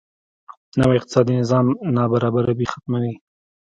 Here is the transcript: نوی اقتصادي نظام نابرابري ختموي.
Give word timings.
نوی 0.79 0.99
اقتصادي 0.99 1.33
نظام 1.41 1.65
نابرابري 1.95 2.65
ختموي. 2.71 3.13